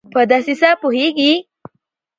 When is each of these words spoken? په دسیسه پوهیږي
په 0.13 0.21
دسیسه 0.29 0.69
پوهیږي 0.81 1.31